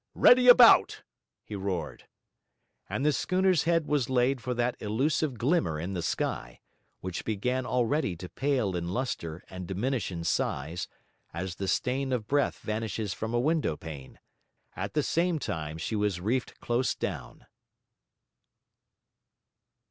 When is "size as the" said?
10.23-11.67